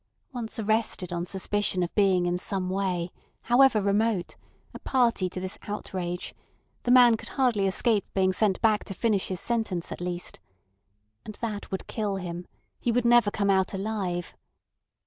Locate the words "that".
11.35-11.69